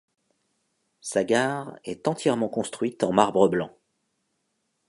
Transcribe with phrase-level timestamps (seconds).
[1.01, 3.77] Sa gare est entièrement construite en marbre blanc.